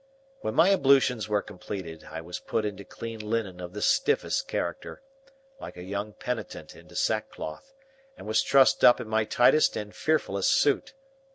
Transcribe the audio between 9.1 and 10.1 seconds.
tightest and